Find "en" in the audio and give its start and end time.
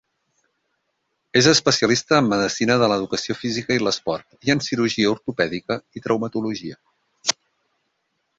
2.21-2.31, 4.55-4.65